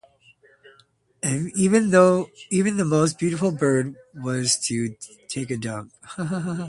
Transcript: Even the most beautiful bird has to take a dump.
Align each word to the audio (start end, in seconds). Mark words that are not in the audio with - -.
Even 1.55 1.91
the 1.91 2.83
most 2.83 3.19
beautiful 3.19 3.51
bird 3.51 3.95
has 4.25 4.57
to 4.65 4.95
take 5.27 5.51
a 5.51 5.57
dump. 5.57 5.91